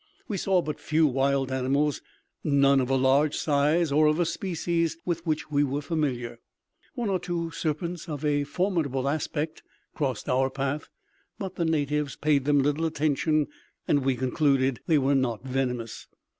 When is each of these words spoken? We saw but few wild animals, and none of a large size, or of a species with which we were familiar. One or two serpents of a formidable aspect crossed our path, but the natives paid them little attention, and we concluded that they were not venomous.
We 0.27 0.35
saw 0.37 0.63
but 0.63 0.79
few 0.79 1.05
wild 1.05 1.51
animals, 1.51 2.01
and 2.43 2.59
none 2.59 2.81
of 2.81 2.89
a 2.89 2.95
large 2.95 3.37
size, 3.37 3.91
or 3.91 4.07
of 4.07 4.19
a 4.19 4.25
species 4.25 4.97
with 5.05 5.23
which 5.27 5.51
we 5.51 5.63
were 5.63 5.83
familiar. 5.83 6.39
One 6.95 7.07
or 7.09 7.19
two 7.19 7.51
serpents 7.51 8.09
of 8.09 8.25
a 8.25 8.43
formidable 8.45 9.07
aspect 9.07 9.61
crossed 9.93 10.27
our 10.27 10.49
path, 10.49 10.89
but 11.37 11.53
the 11.53 11.65
natives 11.65 12.15
paid 12.15 12.45
them 12.45 12.63
little 12.63 12.87
attention, 12.87 13.45
and 13.87 14.03
we 14.03 14.15
concluded 14.15 14.77
that 14.77 14.87
they 14.87 14.97
were 14.97 15.13
not 15.13 15.43
venomous. 15.43 16.07